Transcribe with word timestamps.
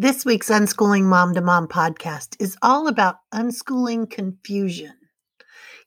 This 0.00 0.24
week's 0.24 0.48
Unschooling 0.48 1.06
Mom 1.06 1.34
to 1.34 1.40
Mom 1.40 1.66
podcast 1.66 2.36
is 2.38 2.56
all 2.62 2.86
about 2.86 3.16
unschooling 3.34 4.08
confusion. 4.08 4.92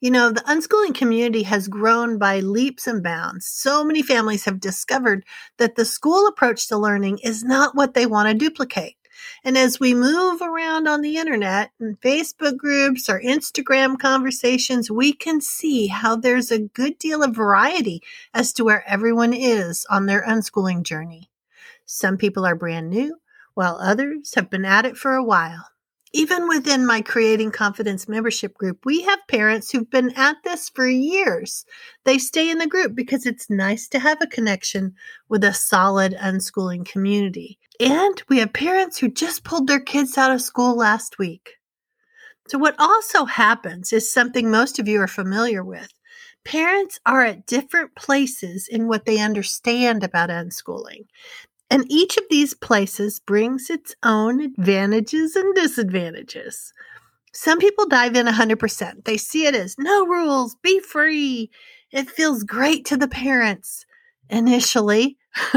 You 0.01 0.11
know, 0.11 0.31
the 0.31 0.41
unschooling 0.41 0.93
community 0.93 1.43
has 1.43 1.69
grown 1.69 2.17
by 2.17 2.41
leaps 2.41 2.87
and 2.87 3.01
bounds. 3.01 3.45
So 3.45 3.85
many 3.85 4.01
families 4.01 4.43
have 4.43 4.59
discovered 4.59 5.23
that 5.59 5.77
the 5.77 5.85
school 5.85 6.27
approach 6.27 6.67
to 6.67 6.77
learning 6.77 7.19
is 7.19 7.45
not 7.45 7.73
what 7.73 7.93
they 7.93 8.05
want 8.05 8.27
to 8.27 8.35
duplicate. 8.35 8.97
And 9.45 9.57
as 9.57 9.79
we 9.79 9.93
move 9.93 10.41
around 10.41 10.89
on 10.89 10.99
the 10.99 11.15
internet 11.15 11.71
and 11.79 11.97
Facebook 12.01 12.57
groups 12.57 13.09
or 13.09 13.21
Instagram 13.21 13.97
conversations, 13.97 14.91
we 14.91 15.13
can 15.13 15.39
see 15.39 15.87
how 15.87 16.17
there's 16.17 16.51
a 16.51 16.59
good 16.59 16.97
deal 16.97 17.23
of 17.23 17.33
variety 17.33 18.03
as 18.33 18.51
to 18.53 18.65
where 18.65 18.83
everyone 18.85 19.33
is 19.33 19.85
on 19.89 20.05
their 20.05 20.25
unschooling 20.27 20.83
journey. 20.83 21.29
Some 21.85 22.17
people 22.17 22.45
are 22.45 22.55
brand 22.55 22.89
new 22.89 23.20
while 23.53 23.77
others 23.81 24.33
have 24.35 24.49
been 24.49 24.65
at 24.65 24.85
it 24.85 24.97
for 24.97 25.13
a 25.13 25.23
while. 25.23 25.67
Even 26.13 26.49
within 26.49 26.85
my 26.85 27.01
Creating 27.01 27.51
Confidence 27.51 28.07
membership 28.09 28.57
group, 28.57 28.85
we 28.85 29.01
have 29.03 29.19
parents 29.29 29.71
who've 29.71 29.89
been 29.89 30.11
at 30.17 30.35
this 30.43 30.67
for 30.67 30.85
years. 30.85 31.63
They 32.03 32.17
stay 32.17 32.49
in 32.49 32.57
the 32.57 32.67
group 32.67 32.95
because 32.95 33.25
it's 33.25 33.49
nice 33.49 33.87
to 33.89 33.99
have 33.99 34.21
a 34.21 34.27
connection 34.27 34.93
with 35.29 35.41
a 35.45 35.53
solid 35.53 36.13
unschooling 36.19 36.85
community. 36.85 37.59
And 37.79 38.21
we 38.27 38.39
have 38.39 38.51
parents 38.51 38.97
who 38.97 39.07
just 39.07 39.45
pulled 39.45 39.67
their 39.67 39.79
kids 39.79 40.17
out 40.17 40.31
of 40.31 40.41
school 40.41 40.75
last 40.75 41.17
week. 41.17 41.51
So, 42.47 42.57
what 42.57 42.75
also 42.77 43.23
happens 43.23 43.93
is 43.93 44.11
something 44.11 44.51
most 44.51 44.79
of 44.79 44.89
you 44.89 44.99
are 45.01 45.07
familiar 45.07 45.63
with. 45.63 45.93
Parents 46.43 46.99
are 47.05 47.23
at 47.23 47.45
different 47.45 47.95
places 47.95 48.67
in 48.67 48.87
what 48.87 49.05
they 49.05 49.19
understand 49.19 50.03
about 50.03 50.29
unschooling. 50.29 51.05
And 51.71 51.85
each 51.89 52.17
of 52.17 52.25
these 52.29 52.53
places 52.53 53.21
brings 53.21 53.69
its 53.69 53.95
own 54.03 54.41
advantages 54.41 55.37
and 55.37 55.55
disadvantages. 55.55 56.73
Some 57.33 57.59
people 57.59 57.87
dive 57.87 58.17
in 58.17 58.25
100%. 58.25 59.05
They 59.05 59.15
see 59.15 59.45
it 59.45 59.55
as 59.55 59.77
no 59.79 60.05
rules, 60.05 60.57
be 60.61 60.81
free. 60.81 61.49
It 61.89 62.09
feels 62.09 62.43
great 62.43 62.83
to 62.87 62.97
the 62.97 63.07
parents 63.07 63.85
initially 64.29 65.17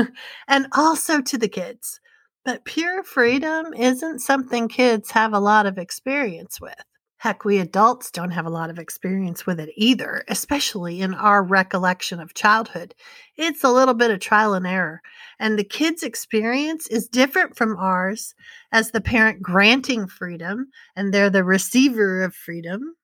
and 0.49 0.69
also 0.73 1.21
to 1.21 1.37
the 1.37 1.49
kids. 1.49 2.01
But 2.45 2.65
pure 2.65 3.03
freedom 3.03 3.75
isn't 3.75 4.21
something 4.21 4.69
kids 4.69 5.11
have 5.11 5.33
a 5.33 5.41
lot 5.41 5.67
of 5.67 5.79
experience 5.79 6.61
with. 6.61 6.75
Heck, 7.19 7.45
we 7.45 7.59
adults 7.59 8.11
don't 8.11 8.33
have 8.33 8.45
a 8.45 8.51
lot 8.51 8.69
of 8.69 8.79
experience 8.79 9.47
with 9.47 9.59
it 9.59 9.71
either, 9.77 10.25
especially 10.29 11.01
in 11.01 11.15
our 11.15 11.43
recollection 11.43 12.21
of 12.21 12.35
childhood. 12.35 12.95
It's 13.37 13.65
a 13.65 13.73
little 13.73 13.95
bit 13.95 14.11
of 14.11 14.21
trial 14.21 14.53
and 14.53 14.67
error, 14.67 15.01
and 15.39 15.59
the 15.59 15.65
kid's 15.65 16.03
experience 16.03 16.87
is 16.87 17.09
different 17.09 17.57
from 17.57 17.77
ours 17.79 18.35
as 18.71 18.91
the 18.91 19.01
parent 19.01 19.43
granting 19.43 20.07
freedom, 20.07 20.67
and 20.95 21.15
they're 21.15 21.31
the 21.31 21.45
receiver 21.45 22.23
of 22.23 22.35
freedom. 22.35 22.95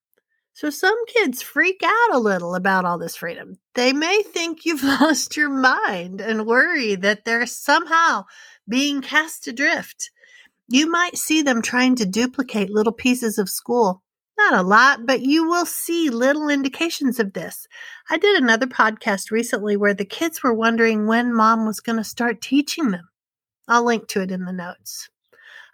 So 0.53 0.69
some 0.69 1.07
kids 1.07 1.41
freak 1.41 1.81
out 1.83 2.15
a 2.15 2.19
little 2.19 2.55
about 2.55 2.85
all 2.85 2.99
this 2.99 3.17
freedom. 3.17 3.59
They 3.75 3.95
may 3.95 4.23
think 4.23 4.67
you've 4.67 4.83
lost 5.01 5.35
your 5.37 5.49
mind 5.49 6.21
and 6.21 6.47
worry 6.47 6.97
that 6.97 7.25
they're 7.25 7.47
somehow 7.47 8.25
being 8.69 9.01
cast 9.01 9.47
adrift. 9.47 10.11
You 10.71 10.91
might 10.91 11.19
see 11.19 11.43
them 11.43 11.61
trying 11.61 11.97
to 11.97 12.07
duplicate 12.07 12.71
little 12.71 12.93
pieces 12.93 13.39
of 13.39 13.51
school 13.51 14.03
not 14.41 14.55
a 14.55 14.67
lot, 14.67 15.05
but 15.05 15.21
you 15.21 15.47
will 15.47 15.67
see 15.67 16.09
little 16.09 16.49
indications 16.49 17.21
of 17.21 17.35
this. 17.35 17.69
I 18.09 18.17
did 18.17 18.41
another 18.41 18.67
podcast 18.67 19.31
recently 19.31 19.77
where 19.77 19.93
the 19.93 20.07
kids 20.07 20.43
were 20.43 20.55
wondering 20.55 21.07
when 21.07 21.35
mom 21.35 21.67
was 21.67 21.81
going 21.81 21.99
to 21.99 22.05
start 22.05 22.41
teaching 22.41 22.91
them. 22.91 23.11
I'll 23.69 23.85
link 23.85 24.09
to 24.09 24.23
it 24.23 24.31
in 24.31 24.47
the 24.47 24.53
notes. 24.53 25.11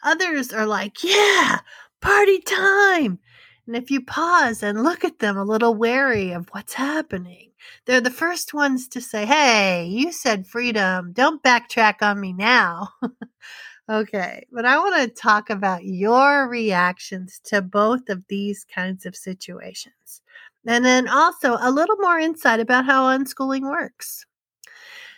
Others 0.02 0.52
are 0.52 0.66
like, 0.66 1.04
yeah, 1.04 1.60
party 2.02 2.40
time. 2.40 3.20
And 3.68 3.76
if 3.76 3.90
you 3.90 4.04
pause 4.04 4.64
and 4.64 4.82
look 4.82 5.04
at 5.04 5.20
them 5.20 5.36
a 5.36 5.44
little 5.44 5.74
wary 5.74 6.32
of 6.32 6.48
what's 6.50 6.74
happening, 6.74 7.52
they're 7.84 8.00
the 8.00 8.10
first 8.10 8.52
ones 8.52 8.88
to 8.88 9.00
say, 9.00 9.26
Hey, 9.26 9.86
you 9.86 10.10
said 10.10 10.46
freedom. 10.46 11.12
Don't 11.12 11.42
backtrack 11.42 12.02
on 12.02 12.20
me 12.20 12.32
now. 12.32 12.90
Okay, 13.88 14.44
but 14.50 14.64
I 14.64 14.78
want 14.78 14.96
to 14.96 15.22
talk 15.22 15.48
about 15.48 15.84
your 15.84 16.48
reactions 16.48 17.40
to 17.44 17.62
both 17.62 18.08
of 18.08 18.24
these 18.28 18.64
kinds 18.64 19.06
of 19.06 19.14
situations. 19.14 20.22
And 20.66 20.84
then 20.84 21.06
also 21.08 21.56
a 21.60 21.70
little 21.70 21.94
more 22.00 22.18
insight 22.18 22.58
about 22.58 22.84
how 22.84 23.16
unschooling 23.16 23.62
works. 23.62 24.26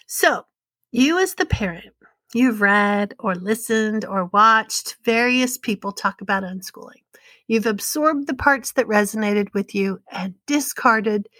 So, 0.07 0.45
you 0.93 1.19
as 1.19 1.35
the 1.35 1.47
parent, 1.47 1.95
you've 2.35 2.61
read 2.61 3.15
or 3.19 3.35
listened 3.35 4.05
or 4.05 4.27
watched 4.27 4.97
various 5.03 5.57
people 5.57 5.93
talk 5.93 6.21
about 6.21 6.43
unschooling. 6.43 7.03
You've 7.47 7.67
absorbed 7.67 8.27
the 8.27 8.35
parts 8.35 8.73
that 8.73 8.87
resonated 8.87 9.55
with 9.55 9.75
you 9.75 10.03
and 10.13 10.35
discarded, 10.47 11.31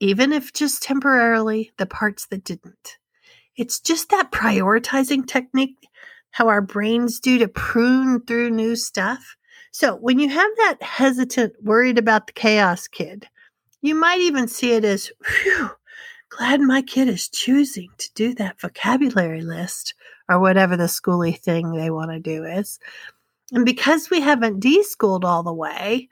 even 0.00 0.32
if 0.32 0.52
just 0.52 0.82
temporarily, 0.82 1.70
the 1.76 1.86
parts 1.86 2.26
that 2.26 2.42
didn't. 2.42 2.98
It's 3.56 3.78
just 3.78 4.10
that 4.10 4.32
prioritizing 4.32 5.28
technique 5.28 5.86
how 6.32 6.48
our 6.48 6.60
brains 6.60 7.20
do 7.20 7.38
to 7.38 7.48
prune 7.48 8.20
through 8.22 8.50
new 8.50 8.74
stuff. 8.74 9.36
So 9.70 9.96
when 9.96 10.18
you 10.18 10.28
have 10.28 10.50
that 10.56 10.82
hesitant, 10.82 11.54
worried 11.62 11.98
about 11.98 12.26
the 12.26 12.32
chaos 12.32 12.88
kid, 12.88 13.26
you 13.80 13.94
might 13.94 14.20
even 14.20 14.48
see 14.48 14.72
it 14.72 14.84
as, 14.84 15.10
whew, 15.26 15.70
glad 16.30 16.60
my 16.60 16.82
kid 16.82 17.08
is 17.08 17.28
choosing 17.28 17.88
to 17.98 18.10
do 18.14 18.34
that 18.34 18.60
vocabulary 18.60 19.42
list 19.42 19.94
or 20.28 20.40
whatever 20.40 20.76
the 20.76 20.84
schooly 20.84 21.38
thing 21.38 21.72
they 21.72 21.90
want 21.90 22.10
to 22.10 22.18
do 22.18 22.44
is. 22.44 22.78
And 23.52 23.66
because 23.66 24.08
we 24.08 24.20
haven't 24.20 24.60
deschooled 24.60 25.24
all 25.24 25.42
the 25.42 25.52
way, 25.52 26.08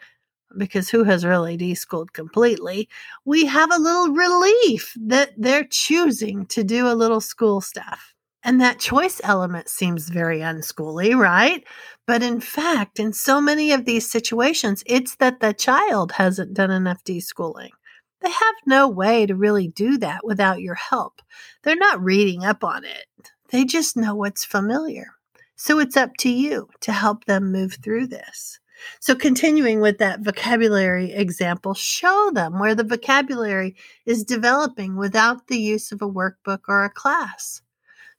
because 0.58 0.90
who 0.90 1.04
has 1.04 1.24
really 1.24 1.56
deschooled 1.56 2.12
completely, 2.12 2.88
we 3.24 3.46
have 3.46 3.70
a 3.72 3.78
little 3.78 4.14
relief 4.14 4.94
that 5.00 5.30
they're 5.38 5.66
choosing 5.70 6.44
to 6.46 6.64
do 6.64 6.86
a 6.88 6.94
little 6.94 7.20
school 7.20 7.60
stuff. 7.60 8.14
And 8.42 8.60
that 8.60 8.78
choice 8.78 9.20
element 9.22 9.68
seems 9.68 10.08
very 10.08 10.40
unschooly, 10.40 11.14
right? 11.14 11.64
But 12.06 12.22
in 12.22 12.40
fact, 12.40 12.98
in 12.98 13.12
so 13.12 13.40
many 13.40 13.72
of 13.72 13.84
these 13.84 14.10
situations, 14.10 14.82
it's 14.86 15.16
that 15.16 15.40
the 15.40 15.52
child 15.52 16.12
hasn't 16.12 16.54
done 16.54 16.70
enough 16.70 17.04
deschooling. 17.04 17.70
They 18.22 18.30
have 18.30 18.54
no 18.66 18.88
way 18.88 19.26
to 19.26 19.34
really 19.34 19.68
do 19.68 19.98
that 19.98 20.24
without 20.24 20.60
your 20.60 20.74
help. 20.74 21.22
They're 21.62 21.76
not 21.76 22.02
reading 22.02 22.44
up 22.44 22.64
on 22.64 22.84
it, 22.84 23.06
they 23.50 23.64
just 23.64 23.96
know 23.96 24.14
what's 24.14 24.44
familiar. 24.44 25.14
So 25.56 25.78
it's 25.78 25.96
up 25.96 26.16
to 26.20 26.30
you 26.30 26.68
to 26.80 26.92
help 26.92 27.26
them 27.26 27.52
move 27.52 27.74
through 27.82 28.06
this. 28.06 28.58
So, 28.98 29.14
continuing 29.14 29.80
with 29.82 29.98
that 29.98 30.20
vocabulary 30.20 31.12
example, 31.12 31.74
show 31.74 32.30
them 32.32 32.58
where 32.58 32.74
the 32.74 32.84
vocabulary 32.84 33.76
is 34.06 34.24
developing 34.24 34.96
without 34.96 35.48
the 35.48 35.58
use 35.58 35.92
of 35.92 36.00
a 36.00 36.08
workbook 36.08 36.60
or 36.66 36.84
a 36.84 36.90
class. 36.90 37.60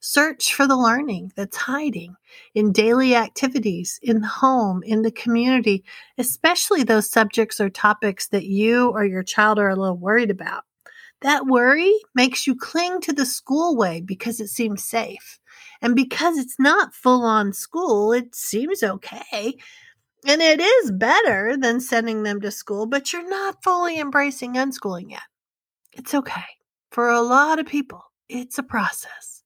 Search 0.04 0.52
for 0.52 0.66
the 0.66 0.76
learning 0.76 1.30
that's 1.36 1.56
hiding 1.56 2.16
in 2.56 2.72
daily 2.72 3.14
activities, 3.14 4.00
in 4.02 4.20
the 4.20 4.26
home, 4.26 4.82
in 4.82 5.02
the 5.02 5.12
community, 5.12 5.84
especially 6.18 6.82
those 6.82 7.08
subjects 7.08 7.60
or 7.60 7.70
topics 7.70 8.26
that 8.30 8.44
you 8.44 8.88
or 8.88 9.04
your 9.04 9.22
child 9.22 9.60
are 9.60 9.68
a 9.68 9.76
little 9.76 9.96
worried 9.96 10.32
about. 10.32 10.64
That 11.20 11.46
worry 11.46 11.94
makes 12.16 12.48
you 12.48 12.56
cling 12.56 13.00
to 13.02 13.12
the 13.12 13.24
school 13.24 13.76
way 13.76 14.00
because 14.00 14.40
it 14.40 14.48
seems 14.48 14.82
safe. 14.82 15.38
And 15.80 15.94
because 15.94 16.36
it's 16.36 16.56
not 16.58 16.96
full 16.96 17.22
on 17.22 17.52
school, 17.52 18.12
it 18.12 18.34
seems 18.34 18.82
okay. 18.82 19.54
And 20.26 20.42
it 20.42 20.60
is 20.60 20.90
better 20.90 21.56
than 21.56 21.78
sending 21.78 22.24
them 22.24 22.40
to 22.40 22.50
school, 22.50 22.86
but 22.86 23.12
you're 23.12 23.28
not 23.28 23.62
fully 23.62 24.00
embracing 24.00 24.54
unschooling 24.54 25.12
yet. 25.12 25.22
It's 25.92 26.12
okay. 26.12 26.42
For 26.90 27.08
a 27.08 27.22
lot 27.22 27.60
of 27.60 27.66
people, 27.66 28.02
it's 28.28 28.58
a 28.58 28.64
process. 28.64 29.41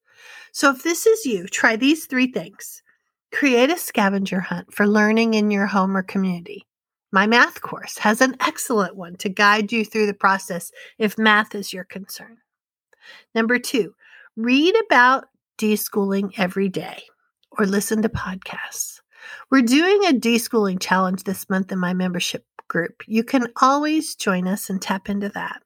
So 0.57 0.71
if 0.71 0.83
this 0.83 1.05
is 1.05 1.27
you, 1.27 1.47
try 1.49 1.77
these 1.77 2.07
three 2.07 2.29
things. 2.29 2.83
Create 3.31 3.71
a 3.71 3.77
scavenger 3.77 4.41
hunt 4.41 4.73
for 4.73 4.87
learning 4.87 5.35
in 5.35 5.51
your 5.51 5.67
home 5.67 5.95
or 5.95 6.03
community. 6.03 6.67
My 7.13 7.27
math 7.27 7.61
course 7.61 7.99
has 7.99 8.23
an 8.23 8.37
excellent 8.41 8.97
one 8.97 9.17
to 9.17 9.29
guide 9.29 9.71
you 9.71 9.85
through 9.85 10.07
the 10.07 10.15
process 10.15 10.73
if 10.97 11.19
math 11.19 11.55
is 11.55 11.75
your 11.75 11.85
concern. 11.85 12.39
Number 13.35 13.59
two, 13.59 13.95
read 14.35 14.75
about 14.87 15.27
deschooling 15.59 16.33
every 16.39 16.71
day 16.71 17.03
or 17.51 17.67
listen 17.67 18.01
to 18.01 18.09
podcasts. 18.09 19.03
We're 19.51 19.61
doing 19.61 20.07
a 20.07 20.19
deschooling 20.19 20.81
challenge 20.81 21.25
this 21.25 21.51
month 21.51 21.71
in 21.71 21.79
my 21.79 21.93
membership 21.93 22.47
group. 22.67 23.03
You 23.07 23.25
can 23.25 23.49
always 23.61 24.15
join 24.15 24.49
us 24.49 24.71
and 24.71 24.81
tap 24.81 25.11
into 25.11 25.29
that. 25.29 25.61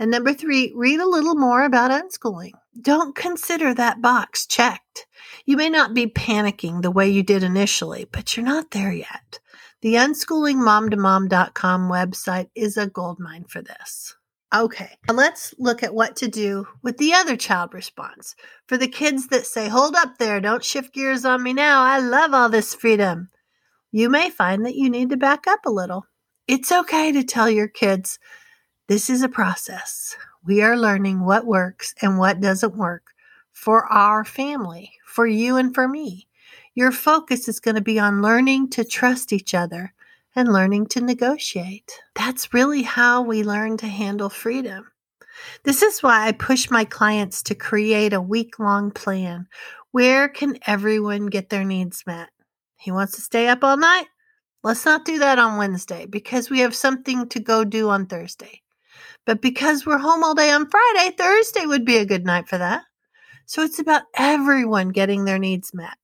And 0.00 0.10
number 0.10 0.34
three, 0.34 0.72
read 0.74 0.98
a 0.98 1.08
little 1.08 1.36
more 1.36 1.62
about 1.62 1.92
unschooling. 1.92 2.54
Don't 2.80 3.14
consider 3.14 3.74
that 3.74 4.00
box 4.00 4.46
checked. 4.46 5.06
You 5.44 5.56
may 5.56 5.68
not 5.68 5.94
be 5.94 6.06
panicking 6.06 6.82
the 6.82 6.90
way 6.90 7.08
you 7.08 7.22
did 7.22 7.42
initially, 7.42 8.06
but 8.10 8.36
you're 8.36 8.46
not 8.46 8.70
there 8.70 8.92
yet. 8.92 9.40
The 9.82 9.94
unschoolingmomtomom.com 9.94 11.90
website 11.90 12.48
is 12.54 12.76
a 12.76 12.86
goldmine 12.86 13.44
for 13.44 13.60
this. 13.60 14.14
Okay, 14.54 14.96
now 15.08 15.14
let's 15.14 15.54
look 15.58 15.82
at 15.82 15.94
what 15.94 16.16
to 16.16 16.28
do 16.28 16.66
with 16.82 16.98
the 16.98 17.14
other 17.14 17.36
child 17.36 17.74
response. 17.74 18.36
For 18.66 18.76
the 18.76 18.88
kids 18.88 19.28
that 19.28 19.46
say, 19.46 19.68
Hold 19.68 19.96
up 19.96 20.18
there, 20.18 20.40
don't 20.40 20.64
shift 20.64 20.94
gears 20.94 21.24
on 21.24 21.42
me 21.42 21.52
now, 21.52 21.82
I 21.82 21.98
love 21.98 22.32
all 22.32 22.48
this 22.48 22.74
freedom. 22.74 23.30
You 23.90 24.08
may 24.08 24.30
find 24.30 24.64
that 24.64 24.76
you 24.76 24.88
need 24.88 25.10
to 25.10 25.16
back 25.16 25.46
up 25.46 25.60
a 25.66 25.70
little. 25.70 26.06
It's 26.46 26.70
okay 26.70 27.12
to 27.12 27.24
tell 27.24 27.50
your 27.50 27.68
kids, 27.68 28.18
This 28.88 29.10
is 29.10 29.22
a 29.22 29.28
process. 29.28 30.16
We 30.44 30.62
are 30.62 30.76
learning 30.76 31.24
what 31.24 31.46
works 31.46 31.94
and 32.02 32.18
what 32.18 32.40
doesn't 32.40 32.76
work 32.76 33.12
for 33.52 33.86
our 33.86 34.24
family, 34.24 34.92
for 35.06 35.26
you 35.26 35.56
and 35.56 35.72
for 35.72 35.86
me. 35.86 36.26
Your 36.74 36.90
focus 36.90 37.48
is 37.48 37.60
going 37.60 37.76
to 37.76 37.80
be 37.80 37.98
on 37.98 38.22
learning 38.22 38.70
to 38.70 38.84
trust 38.84 39.32
each 39.32 39.54
other 39.54 39.92
and 40.34 40.52
learning 40.52 40.86
to 40.86 41.00
negotiate. 41.00 41.92
That's 42.14 42.52
really 42.52 42.82
how 42.82 43.22
we 43.22 43.44
learn 43.44 43.76
to 43.78 43.86
handle 43.86 44.30
freedom. 44.30 44.90
This 45.62 45.82
is 45.82 46.02
why 46.02 46.26
I 46.26 46.32
push 46.32 46.70
my 46.70 46.84
clients 46.84 47.42
to 47.44 47.54
create 47.54 48.12
a 48.12 48.20
week 48.20 48.58
long 48.58 48.90
plan. 48.90 49.46
Where 49.92 50.28
can 50.28 50.58
everyone 50.66 51.26
get 51.26 51.50
their 51.50 51.64
needs 51.64 52.04
met? 52.06 52.30
He 52.76 52.90
wants 52.90 53.14
to 53.14 53.20
stay 53.20 53.48
up 53.48 53.62
all 53.62 53.76
night? 53.76 54.06
Let's 54.64 54.84
not 54.84 55.04
do 55.04 55.18
that 55.18 55.38
on 55.38 55.58
Wednesday 55.58 56.06
because 56.06 56.50
we 56.50 56.60
have 56.60 56.74
something 56.74 57.28
to 57.28 57.40
go 57.40 57.64
do 57.64 57.90
on 57.90 58.06
Thursday. 58.06 58.61
But 59.24 59.40
because 59.40 59.86
we're 59.86 59.98
home 59.98 60.24
all 60.24 60.34
day 60.34 60.50
on 60.50 60.68
Friday, 60.68 61.14
Thursday 61.16 61.66
would 61.66 61.84
be 61.84 61.96
a 61.98 62.06
good 62.06 62.24
night 62.24 62.48
for 62.48 62.58
that. 62.58 62.82
So 63.46 63.62
it's 63.62 63.78
about 63.78 64.02
everyone 64.16 64.88
getting 64.88 65.24
their 65.24 65.38
needs 65.38 65.72
met. 65.74 65.96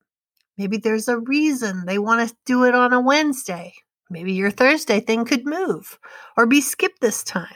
Maybe 0.56 0.76
there's 0.76 1.08
a 1.08 1.18
reason 1.18 1.84
they 1.86 1.98
want 1.98 2.28
to 2.28 2.36
do 2.44 2.64
it 2.64 2.74
on 2.74 2.92
a 2.92 3.00
Wednesday. 3.00 3.74
Maybe 4.10 4.32
your 4.32 4.50
Thursday 4.50 5.00
thing 5.00 5.24
could 5.24 5.44
move 5.44 5.98
or 6.36 6.46
be 6.46 6.60
skipped 6.60 7.00
this 7.00 7.22
time. 7.22 7.46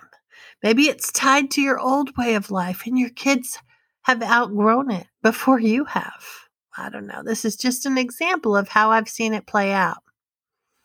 Maybe 0.62 0.84
it's 0.84 1.10
tied 1.10 1.50
to 1.52 1.60
your 1.60 1.78
old 1.78 2.16
way 2.16 2.34
of 2.34 2.50
life 2.50 2.82
and 2.86 2.98
your 2.98 3.10
kids 3.10 3.58
have 4.02 4.22
outgrown 4.22 4.90
it 4.90 5.06
before 5.22 5.58
you 5.58 5.84
have. 5.84 6.24
I 6.76 6.88
don't 6.88 7.06
know. 7.06 7.22
This 7.22 7.44
is 7.44 7.56
just 7.56 7.86
an 7.86 7.98
example 7.98 8.56
of 8.56 8.68
how 8.68 8.90
I've 8.90 9.08
seen 9.08 9.34
it 9.34 9.46
play 9.46 9.72
out. 9.72 9.98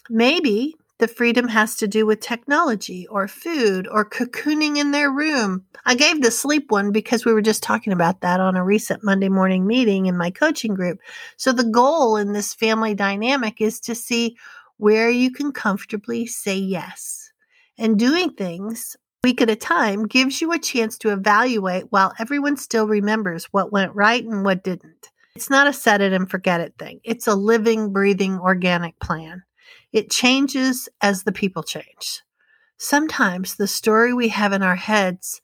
Maybe 0.10 0.76
the 1.00 1.08
freedom 1.08 1.48
has 1.48 1.76
to 1.76 1.88
do 1.88 2.06
with 2.06 2.20
technology 2.20 3.08
or 3.08 3.28
food 3.28 3.88
or 3.88 4.10
cocooning 4.10 4.78
in 4.78 4.92
their 4.92 5.12
room. 5.12 5.66
I 5.86 5.96
gave 5.96 6.22
the 6.22 6.32
sleep 6.32 6.72
one 6.72 6.92
because 6.92 7.24
we 7.24 7.34
were 7.34 7.42
just 7.42 7.62
talking 7.62 7.94
about 7.94 8.22
that 8.22 8.40
on 8.40 8.56
a 8.56 8.64
recent 8.64 9.04
Monday 9.04 9.30
morning 9.30 9.68
meeting 9.68 10.08
in 10.08 10.18
my 10.18 10.32
coaching 10.32 10.74
group. 10.74 11.00
So 11.38 11.52
the 11.52 11.64
goal 11.64 12.18
in 12.18 12.34
this 12.34 12.54
family 12.54 12.96
dynamic 12.96 13.62
is 13.62 13.80
to 13.82 13.96
see 13.96 14.38
where 14.78 15.10
you 15.10 15.32
can 15.32 15.52
comfortably 15.52 16.26
say 16.26 16.56
yes. 16.56 17.32
And 17.78 18.00
doing 18.00 18.32
things 18.32 18.96
week 19.24 19.42
at 19.42 19.50
a 19.50 19.56
time 19.56 20.08
gives 20.08 20.42
you 20.42 20.52
a 20.52 20.60
chance 20.60 20.98
to 20.98 21.12
evaluate 21.12 21.92
while 21.92 22.14
everyone 22.18 22.58
still 22.58 22.88
remembers 22.88 23.46
what 23.46 23.72
went 23.72 23.94
right 23.94 24.24
and 24.24 24.46
what 24.46 24.64
didn't. 24.64 25.10
It's 25.36 25.50
not 25.50 25.68
a 25.68 25.74
set 25.74 26.02
it 26.02 26.14
and 26.14 26.30
forget 26.30 26.62
it 26.62 26.74
thing. 26.80 27.02
It's 27.04 27.28
a 27.28 27.36
living, 27.36 27.92
breathing, 27.92 28.40
organic 28.40 29.00
plan. 29.00 29.44
It 29.94 30.12
changes 30.12 30.90
as 31.02 31.24
the 31.24 31.32
people 31.32 31.64
change. 31.64 32.22
Sometimes 32.78 33.56
the 33.56 33.68
story 33.68 34.14
we 34.14 34.28
have 34.30 34.54
in 34.54 34.62
our 34.62 34.76
heads 34.76 35.42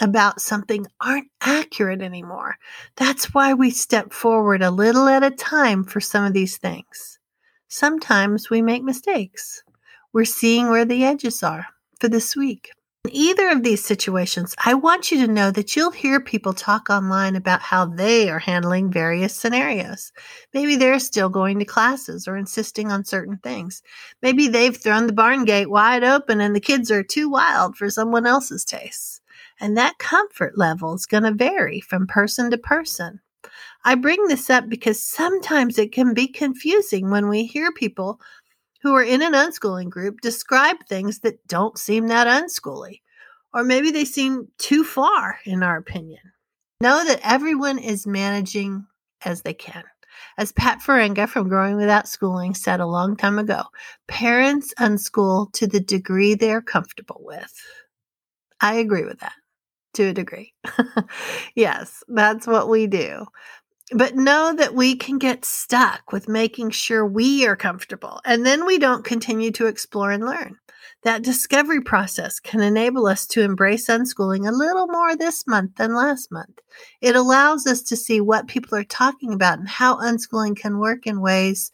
about 0.00 0.40
something 0.40 0.86
aren't 1.00 1.28
accurate 1.40 2.02
anymore. 2.02 2.56
That's 2.96 3.32
why 3.34 3.54
we 3.54 3.70
step 3.70 4.12
forward 4.12 4.62
a 4.62 4.70
little 4.70 5.06
at 5.08 5.22
a 5.22 5.30
time 5.30 5.84
for 5.84 6.00
some 6.00 6.24
of 6.24 6.32
these 6.32 6.56
things. 6.56 7.18
Sometimes 7.68 8.50
we 8.50 8.62
make 8.62 8.82
mistakes. 8.82 9.62
We're 10.12 10.24
seeing 10.24 10.68
where 10.68 10.84
the 10.84 11.04
edges 11.04 11.42
are 11.42 11.66
for 12.00 12.08
this 12.08 12.34
week. 12.34 12.70
In 13.04 13.16
either 13.16 13.48
of 13.48 13.64
these 13.64 13.84
situations, 13.84 14.54
I 14.64 14.74
want 14.74 15.10
you 15.10 15.26
to 15.26 15.32
know 15.32 15.50
that 15.50 15.74
you'll 15.74 15.90
hear 15.90 16.20
people 16.20 16.52
talk 16.52 16.88
online 16.88 17.34
about 17.34 17.60
how 17.60 17.84
they 17.84 18.30
are 18.30 18.38
handling 18.38 18.92
various 18.92 19.34
scenarios. 19.34 20.12
Maybe 20.54 20.76
they're 20.76 21.00
still 21.00 21.28
going 21.28 21.58
to 21.58 21.64
classes 21.64 22.28
or 22.28 22.36
insisting 22.36 22.92
on 22.92 23.04
certain 23.04 23.38
things. 23.38 23.82
Maybe 24.22 24.46
they've 24.46 24.76
thrown 24.76 25.08
the 25.08 25.12
barn 25.12 25.44
gate 25.44 25.68
wide 25.68 26.04
open 26.04 26.40
and 26.40 26.54
the 26.54 26.60
kids 26.60 26.92
are 26.92 27.02
too 27.02 27.28
wild 27.28 27.76
for 27.76 27.90
someone 27.90 28.24
else's 28.24 28.64
tastes. 28.64 29.20
And 29.58 29.76
that 29.76 29.98
comfort 29.98 30.56
level 30.56 30.94
is 30.94 31.04
going 31.04 31.24
to 31.24 31.32
vary 31.32 31.80
from 31.80 32.06
person 32.06 32.52
to 32.52 32.58
person. 32.58 33.18
I 33.84 33.96
bring 33.96 34.28
this 34.28 34.48
up 34.48 34.68
because 34.68 35.02
sometimes 35.02 35.76
it 35.76 35.90
can 35.90 36.14
be 36.14 36.28
confusing 36.28 37.10
when 37.10 37.28
we 37.28 37.46
hear 37.46 37.72
people 37.72 38.20
who 38.82 38.94
are 38.94 39.02
in 39.02 39.22
an 39.22 39.32
unschooling 39.32 39.88
group 39.88 40.20
describe 40.20 40.76
things 40.86 41.20
that 41.20 41.46
don't 41.46 41.78
seem 41.78 42.08
that 42.08 42.26
unschooly, 42.26 43.00
or 43.54 43.62
maybe 43.62 43.90
they 43.90 44.04
seem 44.04 44.48
too 44.58 44.84
far, 44.84 45.38
in 45.44 45.62
our 45.62 45.76
opinion. 45.76 46.20
Know 46.80 47.04
that 47.04 47.20
everyone 47.22 47.78
is 47.78 48.06
managing 48.06 48.86
as 49.24 49.42
they 49.42 49.54
can. 49.54 49.84
As 50.36 50.52
Pat 50.52 50.80
Farenga 50.80 51.28
from 51.28 51.48
Growing 51.48 51.76
Without 51.76 52.08
Schooling 52.08 52.54
said 52.54 52.80
a 52.80 52.86
long 52.86 53.16
time 53.16 53.38
ago, 53.38 53.62
parents 54.08 54.74
unschool 54.78 55.52
to 55.52 55.66
the 55.66 55.80
degree 55.80 56.34
they're 56.34 56.62
comfortable 56.62 57.20
with. 57.22 57.54
I 58.60 58.74
agree 58.74 59.04
with 59.04 59.20
that 59.20 59.34
to 59.94 60.04
a 60.04 60.12
degree. 60.12 60.54
yes, 61.54 62.02
that's 62.08 62.46
what 62.46 62.68
we 62.68 62.86
do. 62.86 63.26
But 63.94 64.16
know 64.16 64.54
that 64.54 64.74
we 64.74 64.96
can 64.96 65.18
get 65.18 65.44
stuck 65.44 66.12
with 66.12 66.28
making 66.28 66.70
sure 66.70 67.04
we 67.04 67.46
are 67.46 67.56
comfortable 67.56 68.20
and 68.24 68.46
then 68.46 68.64
we 68.64 68.78
don't 68.78 69.04
continue 69.04 69.50
to 69.52 69.66
explore 69.66 70.10
and 70.10 70.24
learn. 70.24 70.56
That 71.02 71.22
discovery 71.22 71.80
process 71.80 72.40
can 72.40 72.60
enable 72.60 73.06
us 73.06 73.26
to 73.28 73.42
embrace 73.42 73.88
unschooling 73.88 74.48
a 74.48 74.52
little 74.52 74.86
more 74.86 75.16
this 75.16 75.46
month 75.46 75.76
than 75.76 75.94
last 75.94 76.30
month. 76.30 76.60
It 77.00 77.16
allows 77.16 77.66
us 77.66 77.82
to 77.82 77.96
see 77.96 78.20
what 78.20 78.46
people 78.46 78.78
are 78.78 78.84
talking 78.84 79.32
about 79.32 79.58
and 79.58 79.68
how 79.68 79.98
unschooling 79.98 80.56
can 80.56 80.78
work 80.78 81.06
in 81.06 81.20
ways 81.20 81.70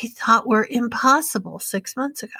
we 0.00 0.08
thought 0.08 0.46
were 0.46 0.68
impossible 0.70 1.58
six 1.58 1.96
months 1.96 2.22
ago. 2.22 2.32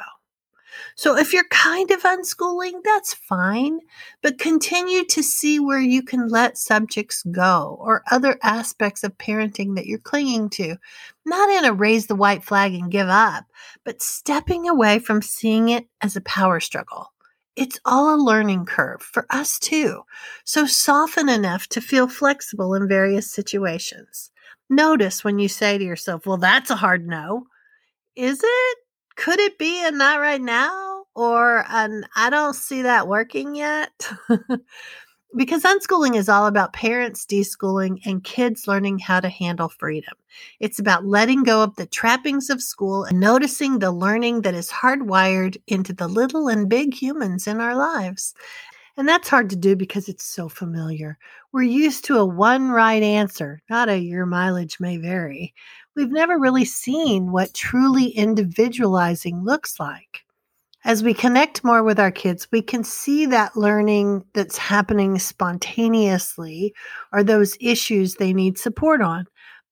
So 0.94 1.16
if 1.16 1.32
you're 1.32 1.48
kind 1.50 1.90
of 1.90 2.02
unschooling, 2.02 2.82
that's 2.84 3.14
fine, 3.14 3.80
but 4.22 4.38
continue 4.38 5.04
to 5.06 5.22
see 5.22 5.60
where 5.60 5.80
you 5.80 6.02
can 6.02 6.28
let 6.28 6.58
subjects 6.58 7.22
go 7.30 7.76
or 7.80 8.02
other 8.10 8.38
aspects 8.42 9.04
of 9.04 9.18
parenting 9.18 9.74
that 9.76 9.86
you're 9.86 9.98
clinging 9.98 10.50
to. 10.50 10.76
Not 11.24 11.50
in 11.50 11.64
a 11.64 11.72
raise 11.72 12.06
the 12.06 12.14
white 12.14 12.44
flag 12.44 12.74
and 12.74 12.90
give 12.90 13.08
up, 13.08 13.44
but 13.84 14.02
stepping 14.02 14.68
away 14.68 14.98
from 14.98 15.22
seeing 15.22 15.68
it 15.68 15.86
as 16.00 16.16
a 16.16 16.20
power 16.22 16.60
struggle. 16.60 17.12
It's 17.56 17.80
all 17.84 18.14
a 18.14 18.22
learning 18.22 18.66
curve 18.66 19.02
for 19.02 19.26
us 19.30 19.58
too. 19.58 20.02
So 20.44 20.66
soften 20.66 21.28
enough 21.28 21.66
to 21.68 21.80
feel 21.80 22.06
flexible 22.06 22.74
in 22.74 22.86
various 22.86 23.32
situations. 23.32 24.30
Notice 24.68 25.24
when 25.24 25.38
you 25.38 25.48
say 25.48 25.78
to 25.78 25.84
yourself, 25.84 26.26
well, 26.26 26.36
that's 26.36 26.70
a 26.70 26.76
hard 26.76 27.06
no. 27.06 27.46
Is 28.14 28.40
it? 28.42 28.78
Could 29.16 29.40
it 29.40 29.58
be 29.58 29.84
a 29.84 29.90
not 29.90 30.20
right 30.20 30.40
now 30.40 31.04
or 31.14 31.64
an 31.68 32.04
I 32.14 32.30
don't 32.30 32.54
see 32.54 32.82
that 32.82 33.08
working 33.08 33.54
yet? 33.54 33.90
because 35.36 35.64
unschooling 35.64 36.16
is 36.16 36.28
all 36.28 36.46
about 36.46 36.72
parents 36.72 37.26
deschooling 37.26 37.98
and 38.06 38.24
kids 38.24 38.66
learning 38.68 38.98
how 38.98 39.20
to 39.20 39.28
handle 39.28 39.68
freedom. 39.68 40.14
It's 40.60 40.78
about 40.78 41.04
letting 41.04 41.42
go 41.42 41.62
of 41.62 41.76
the 41.76 41.86
trappings 41.86 42.48
of 42.50 42.62
school 42.62 43.04
and 43.04 43.18
noticing 43.20 43.78
the 43.78 43.90
learning 43.90 44.42
that 44.42 44.54
is 44.54 44.70
hardwired 44.70 45.56
into 45.66 45.92
the 45.92 46.08
little 46.08 46.48
and 46.48 46.68
big 46.68 46.94
humans 46.94 47.46
in 47.46 47.60
our 47.60 47.74
lives. 47.74 48.34
And 48.98 49.06
that's 49.06 49.28
hard 49.28 49.50
to 49.50 49.56
do 49.56 49.76
because 49.76 50.08
it's 50.08 50.24
so 50.24 50.48
familiar. 50.48 51.18
We're 51.52 51.64
used 51.64 52.06
to 52.06 52.16
a 52.16 52.24
one 52.24 52.70
right 52.70 53.02
answer, 53.02 53.60
not 53.68 53.90
a 53.90 53.98
your 53.98 54.24
mileage 54.24 54.80
may 54.80 54.96
vary 54.96 55.52
we've 55.96 56.12
never 56.12 56.38
really 56.38 56.64
seen 56.64 57.32
what 57.32 57.54
truly 57.54 58.08
individualizing 58.08 59.42
looks 59.42 59.80
like. 59.80 60.24
As 60.84 61.02
we 61.02 61.14
connect 61.14 61.64
more 61.64 61.82
with 61.82 61.98
our 61.98 62.12
kids, 62.12 62.46
we 62.52 62.62
can 62.62 62.84
see 62.84 63.26
that 63.26 63.56
learning 63.56 64.24
that's 64.34 64.56
happening 64.56 65.18
spontaneously 65.18 66.74
or 67.12 67.24
those 67.24 67.56
issues 67.60 68.14
they 68.14 68.32
need 68.32 68.56
support 68.56 69.00
on. 69.00 69.26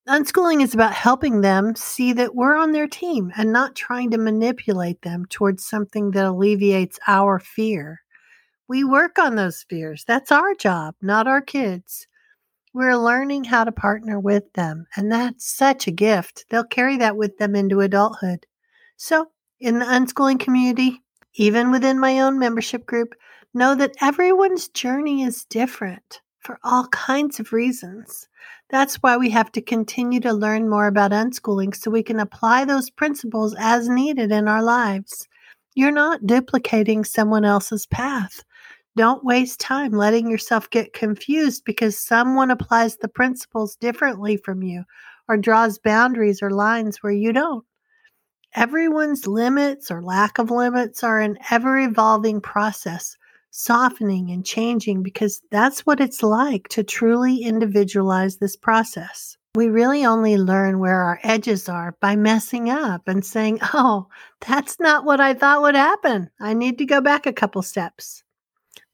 Unschooling 0.08 0.62
is 0.62 0.74
about 0.74 0.92
helping 0.92 1.40
them 1.40 1.76
see 1.76 2.12
that 2.14 2.34
we're 2.34 2.56
on 2.56 2.72
their 2.72 2.88
team 2.88 3.30
and 3.36 3.52
not 3.52 3.76
trying 3.76 4.10
to 4.10 4.18
manipulate 4.18 5.00
them 5.02 5.24
towards 5.26 5.64
something 5.64 6.10
that 6.10 6.26
alleviates 6.26 6.98
our 7.06 7.38
fear. 7.38 8.00
We 8.66 8.82
work 8.82 9.18
on 9.18 9.36
those 9.36 9.64
fears. 9.68 10.04
That's 10.06 10.32
our 10.32 10.54
job, 10.54 10.94
not 11.00 11.28
our 11.28 11.40
kids. 11.40 12.06
We're 12.74 12.96
learning 12.96 13.44
how 13.44 13.62
to 13.62 13.70
partner 13.70 14.18
with 14.18 14.52
them, 14.54 14.88
and 14.96 15.12
that's 15.12 15.46
such 15.46 15.86
a 15.86 15.92
gift. 15.92 16.44
They'll 16.50 16.64
carry 16.64 16.96
that 16.96 17.16
with 17.16 17.38
them 17.38 17.54
into 17.54 17.80
adulthood. 17.80 18.46
So, 18.96 19.28
in 19.60 19.78
the 19.78 19.84
unschooling 19.84 20.40
community, 20.40 21.00
even 21.34 21.70
within 21.70 22.00
my 22.00 22.18
own 22.18 22.36
membership 22.36 22.84
group, 22.84 23.14
know 23.54 23.76
that 23.76 23.94
everyone's 24.00 24.66
journey 24.66 25.22
is 25.22 25.44
different 25.44 26.20
for 26.40 26.58
all 26.64 26.88
kinds 26.88 27.38
of 27.38 27.52
reasons. 27.52 28.26
That's 28.70 28.96
why 28.96 29.18
we 29.18 29.30
have 29.30 29.52
to 29.52 29.62
continue 29.62 30.18
to 30.20 30.32
learn 30.32 30.68
more 30.68 30.88
about 30.88 31.12
unschooling 31.12 31.76
so 31.76 31.92
we 31.92 32.02
can 32.02 32.18
apply 32.18 32.64
those 32.64 32.90
principles 32.90 33.54
as 33.56 33.88
needed 33.88 34.32
in 34.32 34.48
our 34.48 34.64
lives. 34.64 35.28
You're 35.76 35.92
not 35.92 36.26
duplicating 36.26 37.04
someone 37.04 37.44
else's 37.44 37.86
path. 37.86 38.42
Don't 38.96 39.24
waste 39.24 39.58
time 39.58 39.90
letting 39.90 40.30
yourself 40.30 40.70
get 40.70 40.92
confused 40.92 41.64
because 41.64 41.98
someone 41.98 42.50
applies 42.50 42.96
the 42.96 43.08
principles 43.08 43.74
differently 43.76 44.36
from 44.36 44.62
you 44.62 44.84
or 45.28 45.36
draws 45.36 45.78
boundaries 45.78 46.42
or 46.42 46.50
lines 46.50 47.02
where 47.02 47.12
you 47.12 47.32
don't. 47.32 47.64
Everyone's 48.54 49.26
limits 49.26 49.90
or 49.90 50.00
lack 50.00 50.38
of 50.38 50.52
limits 50.52 51.02
are 51.02 51.20
an 51.20 51.38
ever 51.50 51.78
evolving 51.80 52.40
process, 52.40 53.16
softening 53.50 54.30
and 54.30 54.46
changing 54.46 55.02
because 55.02 55.42
that's 55.50 55.80
what 55.84 56.00
it's 56.00 56.22
like 56.22 56.68
to 56.68 56.84
truly 56.84 57.38
individualize 57.38 58.36
this 58.36 58.54
process. 58.54 59.36
We 59.56 59.68
really 59.68 60.04
only 60.04 60.36
learn 60.36 60.80
where 60.80 61.02
our 61.02 61.20
edges 61.22 61.68
are 61.68 61.96
by 62.00 62.16
messing 62.16 62.70
up 62.70 63.06
and 63.06 63.24
saying, 63.24 63.60
Oh, 63.72 64.08
that's 64.46 64.80
not 64.80 65.04
what 65.04 65.20
I 65.20 65.34
thought 65.34 65.62
would 65.62 65.76
happen. 65.76 66.30
I 66.40 66.54
need 66.54 66.78
to 66.78 66.84
go 66.84 67.00
back 67.00 67.26
a 67.26 67.32
couple 67.32 67.62
steps. 67.62 68.23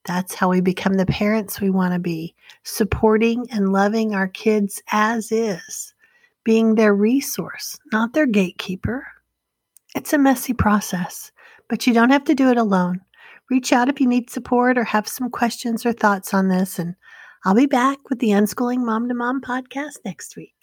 That's 0.06 0.34
how 0.34 0.48
we 0.48 0.60
become 0.60 0.94
the 0.94 1.06
parents 1.06 1.60
we 1.60 1.70
want 1.70 1.92
to 1.92 1.98
be, 1.98 2.34
supporting 2.64 3.46
and 3.50 3.72
loving 3.72 4.14
our 4.14 4.28
kids 4.28 4.82
as 4.92 5.30
is, 5.30 5.94
being 6.44 6.74
their 6.74 6.94
resource, 6.94 7.78
not 7.92 8.12
their 8.12 8.26
gatekeeper. 8.26 9.06
It's 9.94 10.12
a 10.12 10.18
messy 10.18 10.54
process, 10.54 11.32
but 11.68 11.86
you 11.86 11.92
don't 11.92 12.10
have 12.10 12.24
to 12.24 12.34
do 12.34 12.50
it 12.50 12.56
alone. 12.56 13.00
Reach 13.50 13.72
out 13.72 13.88
if 13.88 14.00
you 14.00 14.06
need 14.06 14.30
support 14.30 14.78
or 14.78 14.84
have 14.84 15.08
some 15.08 15.28
questions 15.28 15.84
or 15.84 15.92
thoughts 15.92 16.32
on 16.32 16.48
this, 16.48 16.78
and 16.78 16.94
I'll 17.44 17.54
be 17.54 17.66
back 17.66 17.98
with 18.08 18.20
the 18.20 18.30
Unschooling 18.30 18.84
Mom 18.84 19.08
to 19.08 19.14
Mom 19.14 19.40
podcast 19.40 19.98
next 20.04 20.36
week. 20.36 20.59